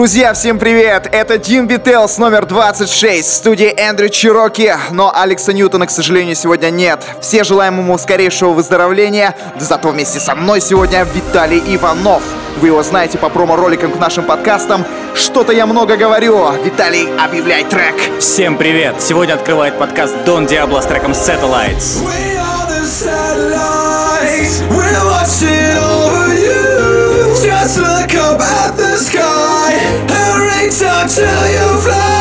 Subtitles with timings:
[0.00, 1.10] Друзья, всем привет!
[1.12, 6.70] Это Тим Вителс номер 26 в студии Эндрю Чироки, но Алекса Ньютона, к сожалению, сегодня
[6.70, 7.04] нет.
[7.20, 12.22] Все желаем ему скорейшего выздоровления, зато вместе со мной сегодня Виталий Иванов.
[12.62, 14.86] Вы его знаете по промо-роликам к нашим подкастам.
[15.14, 16.50] Что-то я много говорю.
[16.64, 17.96] Виталий, объявляй трек.
[18.20, 19.02] Всем привет!
[19.02, 22.02] Сегодня открывает подкаст Дон Диабло с треком Satellites.
[22.02, 24.62] We are the satellites.
[24.70, 27.34] We're watching over you.
[27.44, 29.59] Just look up at the sky.
[30.80, 32.19] So till you fly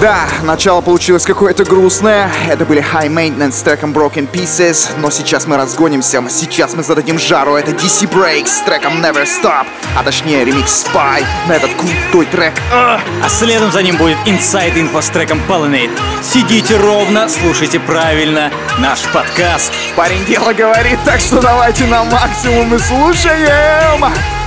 [0.00, 2.30] Да, начало получилось какое-то грустное.
[2.48, 4.88] Это были High Maintenance с треком Broken Pieces.
[4.96, 7.54] Но сейчас мы разгонимся, сейчас мы зададим жару.
[7.54, 9.66] Это DC Breaks с треком Never Stop.
[9.94, 12.54] А точнее ремикс Spy на этот крутой трек.
[12.72, 15.90] А следом за ним будет Inside Info с треком Pollinate.
[16.22, 19.70] Сидите ровно, слушайте правильно наш подкаст.
[19.96, 24.39] Парень дело говорит, так что давайте на максимум и слушаем.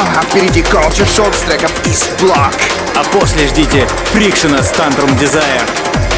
[0.00, 2.54] Пам-пам-пам-пам-пам А впереди Culture Shock с треком East Block
[2.94, 5.62] А после ждите Фрикшена с Tantrum Desire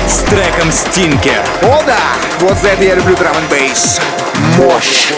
[0.05, 1.41] с треком Stinker.
[1.62, 1.97] О да,
[2.41, 4.01] вот за это я люблю драм н бейс.
[4.59, 5.12] Мощь!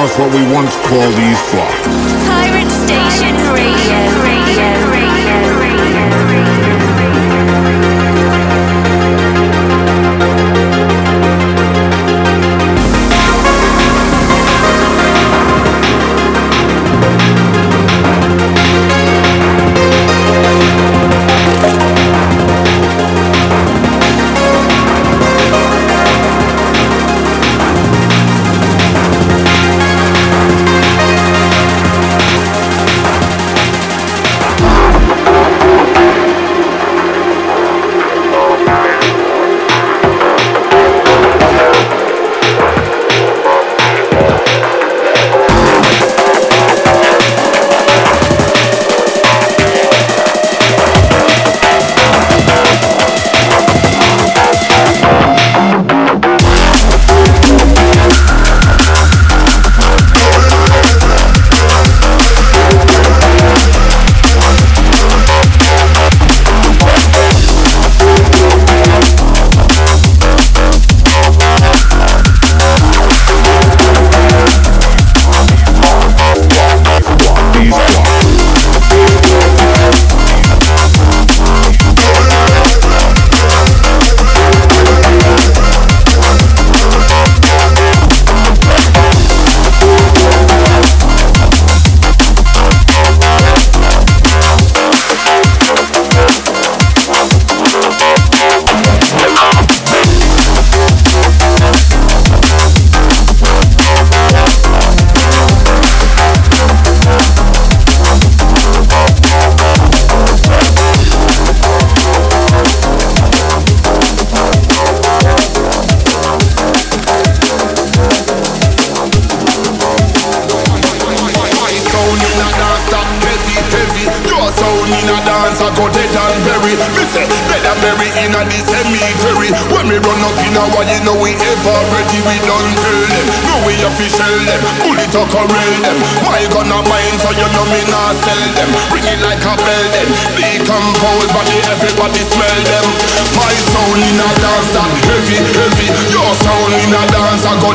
[0.00, 2.39] us what we once called these flocks.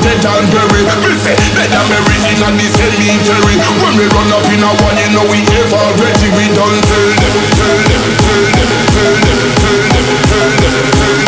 [0.06, 0.86] dead and buried.
[1.02, 3.56] Me say dead and buried in a the cemetery.
[3.82, 6.30] When we run up in a one, you know we have already.
[6.38, 11.15] We done tell them, tell them, tell them, tell them, tell them, tell them, tell
[11.18, 11.24] them.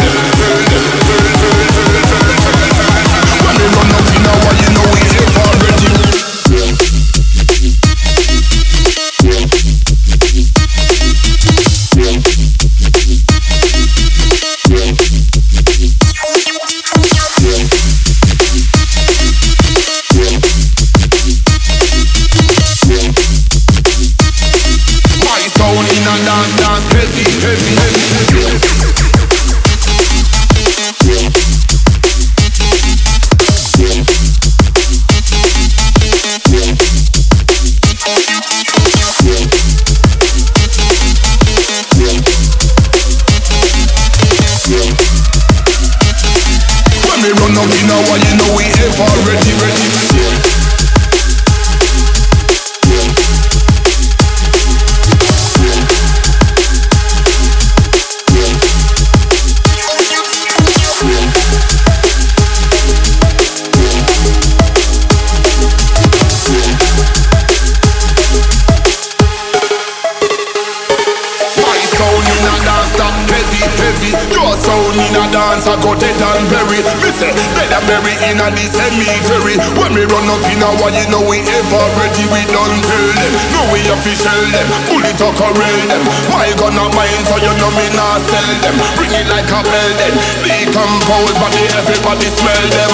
[80.87, 82.23] One, you know we ever ready.
[82.31, 83.33] We done tell them.
[83.51, 84.67] No we official them.
[84.87, 86.03] Bullet or corral them.
[86.31, 88.75] My gun not mine, so you know me not sell them.
[88.95, 90.15] Bring it like a bell then.
[90.47, 92.91] Decompose body, everybody smell them.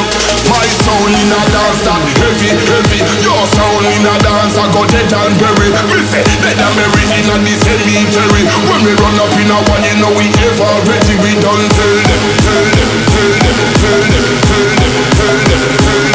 [0.50, 3.00] My sound in a dance stop heavy, heavy.
[3.22, 5.70] Your sound in a dance I got it and berry.
[5.94, 8.42] Me say better berry in a cemetery.
[8.74, 11.14] When we run up in a one, you know we ever ready.
[11.22, 16.02] We done tell them, tell them, tell them, tell them, tell them, tell them, tell
[16.10, 16.13] them,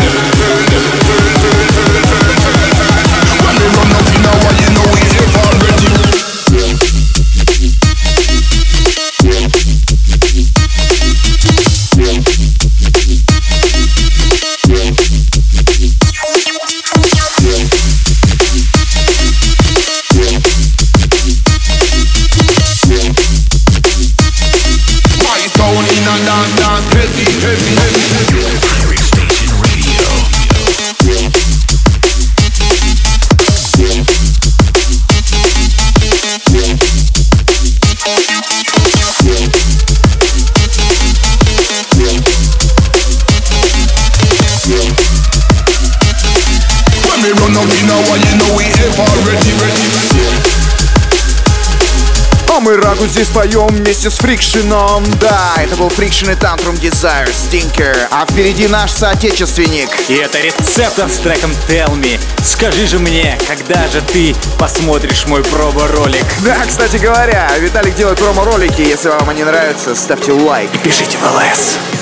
[52.99, 55.05] Рагу здесь поем вместе с Фрикшином.
[55.21, 57.97] Да, это был Фрикшин и Тантрум Desire Stinker.
[58.11, 59.89] А впереди наш соотечественник.
[60.09, 62.19] И это рецептор с треком Tell Me.
[62.43, 66.25] Скажи же мне, когда же ты посмотришь мой промо-ролик?
[66.41, 68.81] Да, кстати говоря, Виталик делает промо-ролики.
[68.81, 70.71] Если вам они нравятся, ставьте лайк.
[70.83, 71.98] Пишите в ЛС.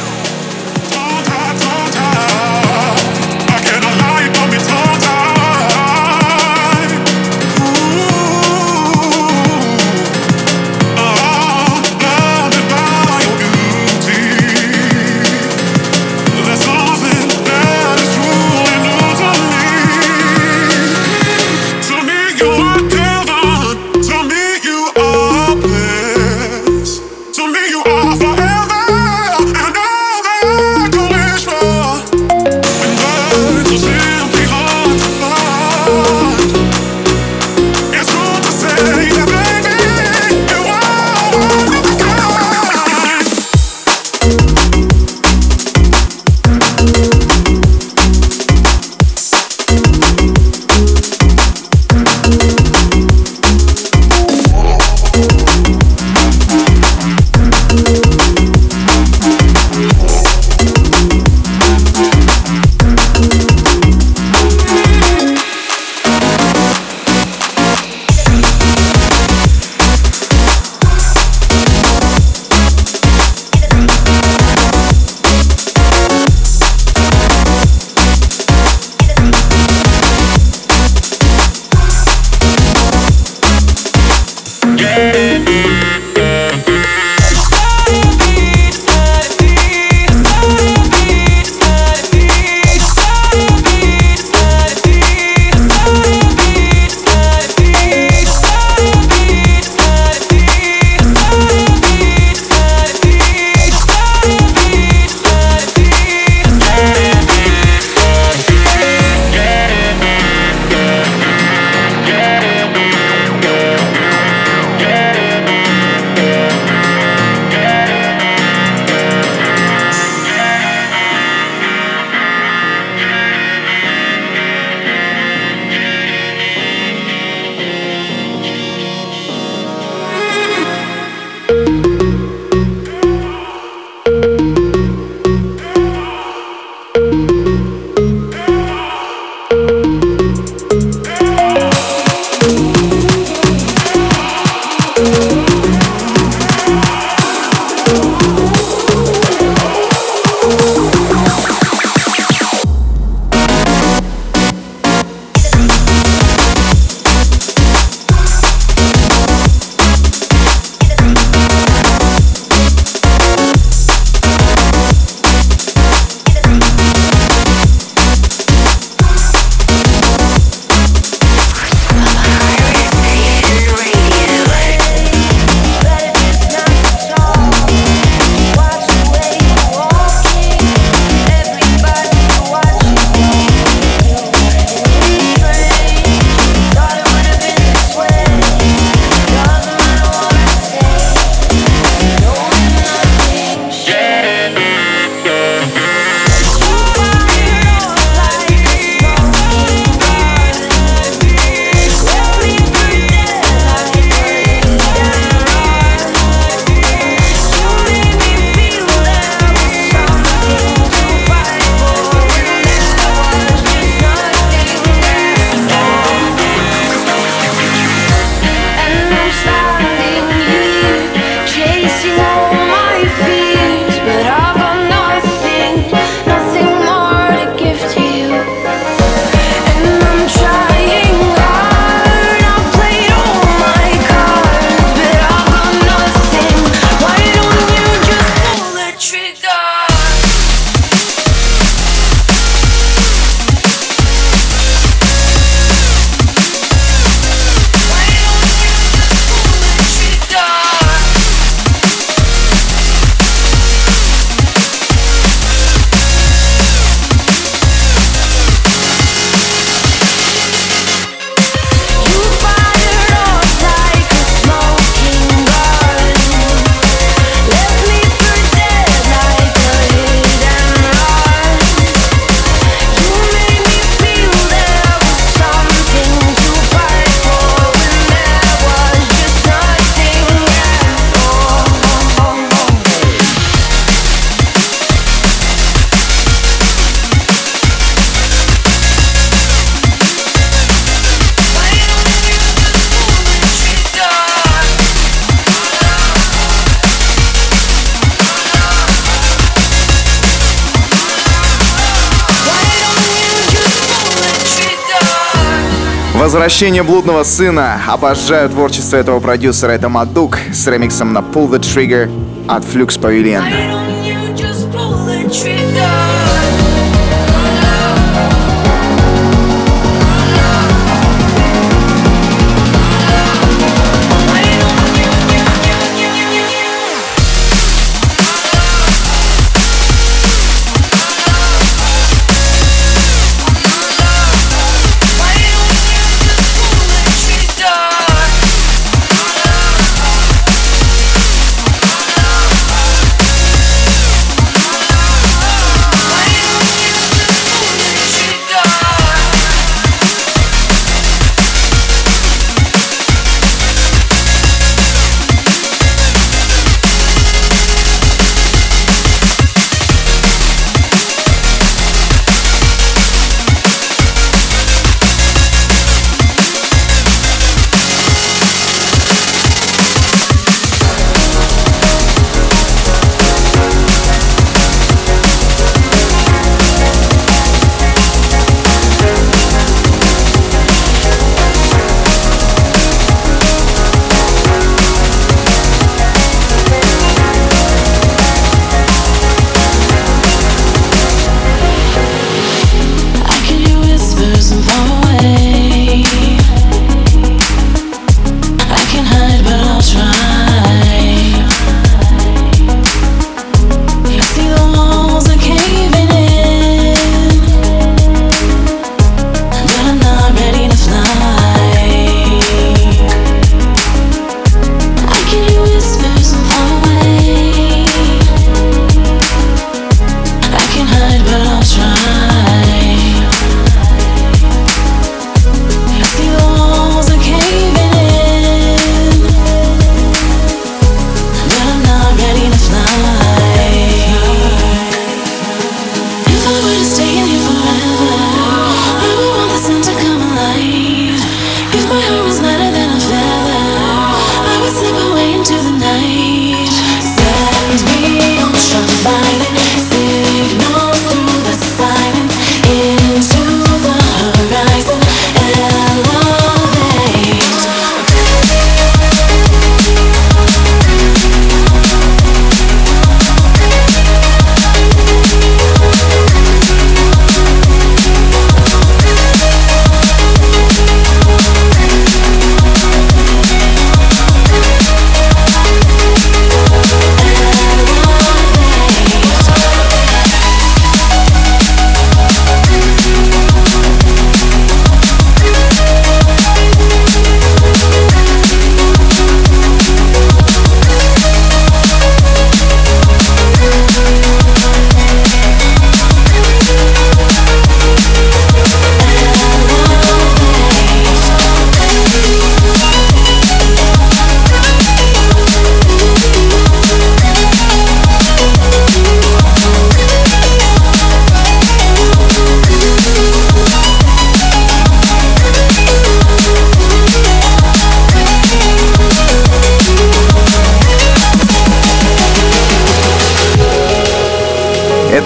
[306.36, 307.80] Возвращение блудного сына.
[307.88, 309.70] Обожаю творчество этого продюсера.
[309.70, 312.10] Это Мадук с ремиксом на Pull the Trigger
[312.46, 313.75] от Flux Pavilion.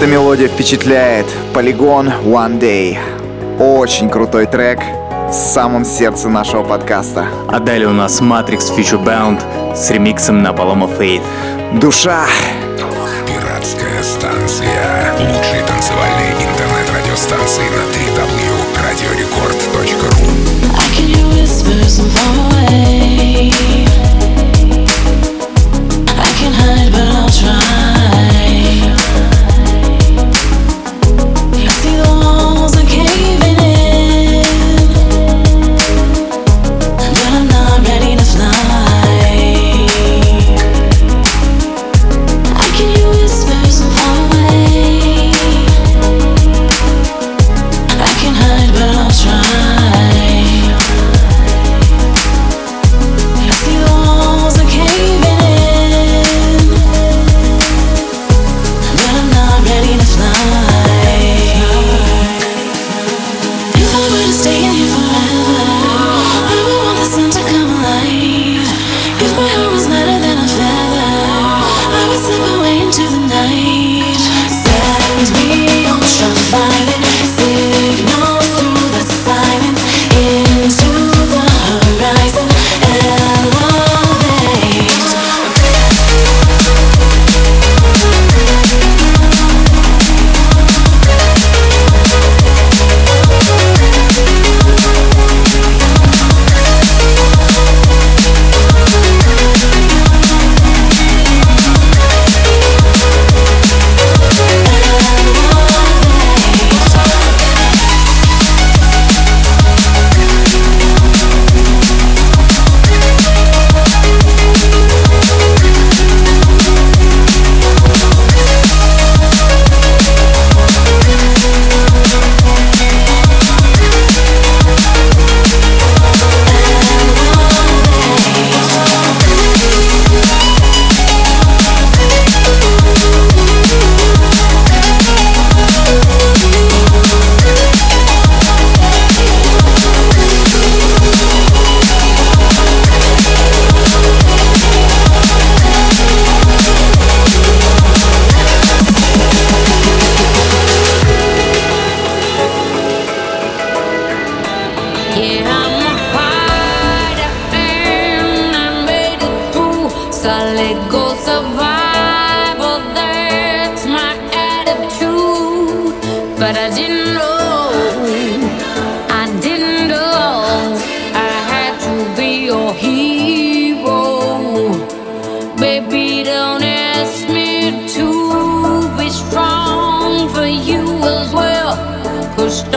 [0.01, 1.27] Эта мелодия впечатляет.
[1.53, 2.97] Полигон One Day.
[3.59, 4.79] Очень крутой трек
[5.29, 7.27] в самом сердце нашего подкаста.
[7.47, 9.39] А далее у нас Matrix Future Bound
[9.75, 11.21] с ремиксом на Paloma Faith.
[11.79, 12.25] Душа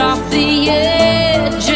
[0.05, 1.74] off the edge.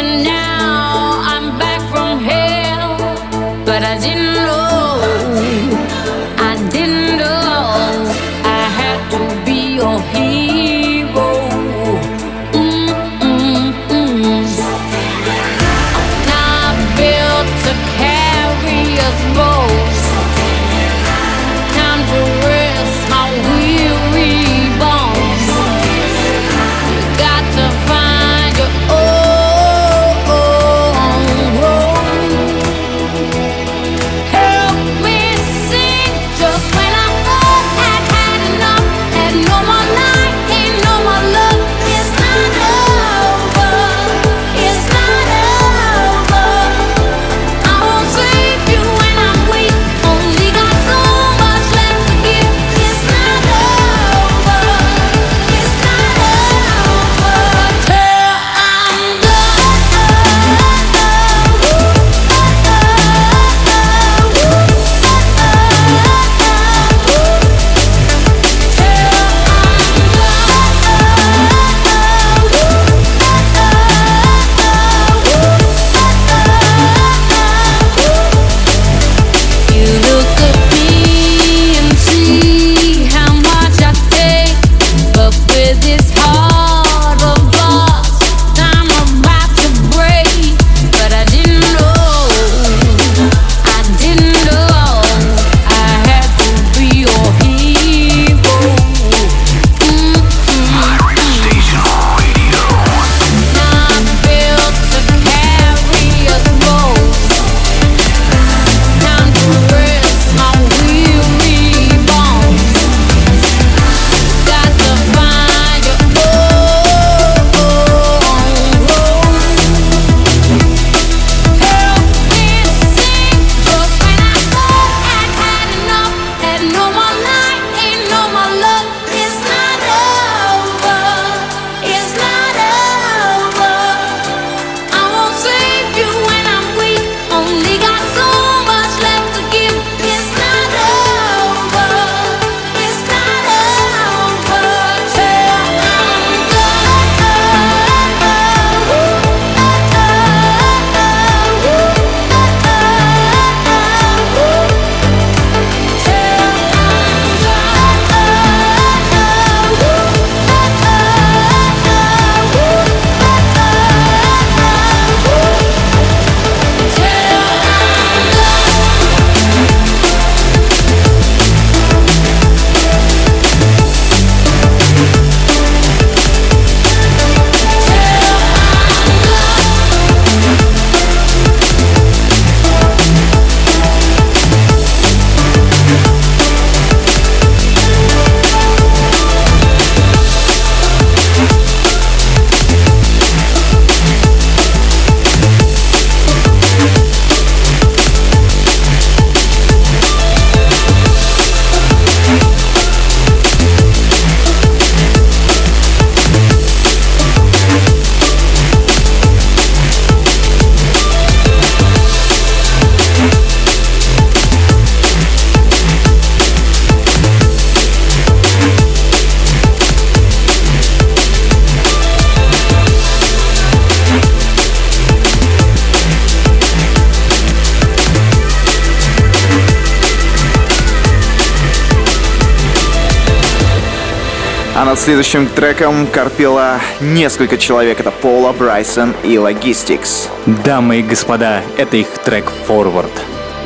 [234.79, 237.99] А над следующим треком корпела несколько человек.
[237.99, 240.29] Это Пола, Брайсон и Логистикс.
[240.45, 243.11] Дамы и господа, это их трек «Forward».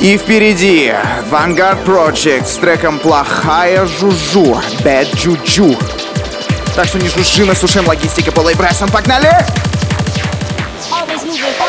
[0.00, 0.92] И впереди
[1.30, 5.80] Vanguard Project с треком «Плохая жужу» «Bad Juju».
[6.74, 8.90] Так что не жужжи, мы слушаем логистика Пола и Брайсон.
[8.90, 9.30] Погнали!
[10.90, 11.63] Погнали!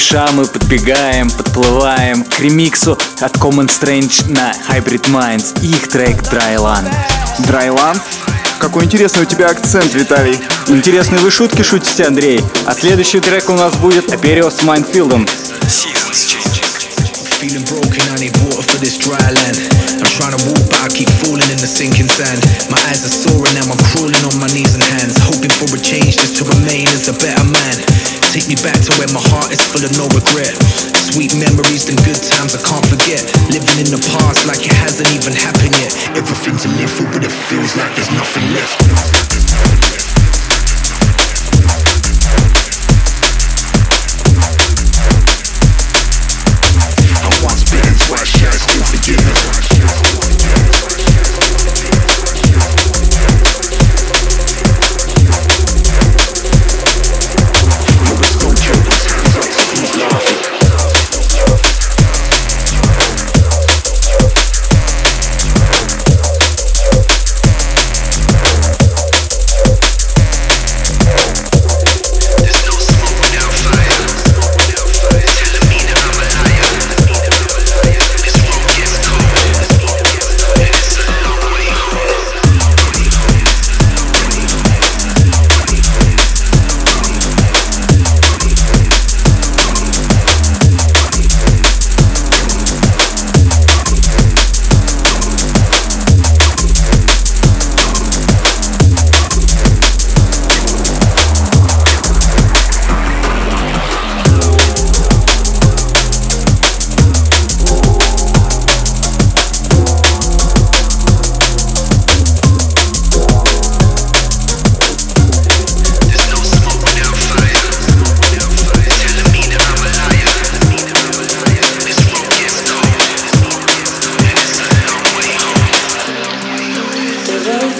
[0.00, 6.22] Спеша мы подбегаем, подплываем к ремиксу от Common Strange на Hybrid Minds и их трек
[6.22, 6.90] Dryland.
[7.40, 8.00] Драйланд?
[8.58, 10.38] Какой интересный у тебя акцент, Виталий.
[10.68, 12.40] Интересные вы шутки шутите, Андрей.
[12.66, 15.26] А следующий трек у нас будет Аперио с Майнфилдом.
[17.40, 19.56] Feeling broken, I need water for this dry land.
[20.00, 22.40] I'm trying to walk, but I keep falling in the sinking sand.
[22.70, 25.80] My eyes are and now I'm crawling on my knees and hands, hoping for a
[25.80, 28.19] change just to remain as a better man.
[28.30, 30.54] Take me back to where my heart is full of no regret.
[31.10, 33.26] Sweet memories and good times I can't forget.
[33.50, 35.90] Living in the past like it hasn't even happened yet.
[36.14, 39.29] Everything to live for, but it feels like there's nothing left.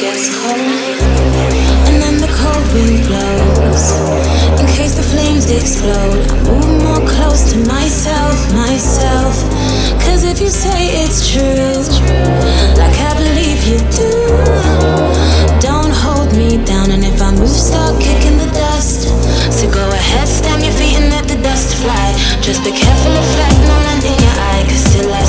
[0.00, 0.56] gets cold,
[1.92, 3.84] and then the cold wind blows.
[4.56, 9.36] In case the flames explode, I move more close to myself, myself.
[10.00, 11.76] Cause if you say it's true,
[12.80, 14.12] like I believe you do,
[15.60, 16.90] don't hold me down.
[16.90, 19.12] And if I move, start kicking the dust.
[19.52, 22.08] So go ahead, stamp your feet and let the dust fly.
[22.40, 25.24] Just be careful of flash no landing your eye, cause till I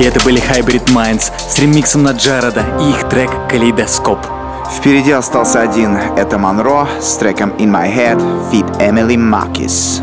[0.00, 4.18] И это были Hybrid Minds с ремиксом на Джарода и их трек «Калейдоскоп».
[4.74, 5.94] Впереди остался один.
[5.94, 8.18] Это Монро с треком «In My Head»
[8.50, 8.66] feat.
[8.80, 10.00] Эмили Макис.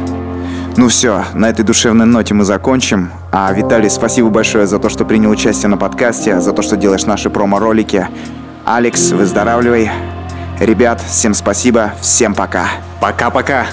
[0.76, 3.10] Ну все, на этой душевной ноте мы закончим.
[3.32, 7.08] А, Виталий, спасибо большое за то, что принял участие на подкасте, за то, что делаешь
[7.08, 8.08] наши промо-ролики.
[8.66, 9.90] Алекс, выздоравливай.
[10.60, 12.68] Ребят, всем спасибо, всем пока.
[13.02, 13.66] Пока-пока.